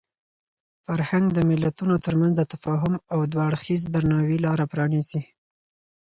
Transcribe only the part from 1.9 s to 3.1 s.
ترمنځ د تفاهم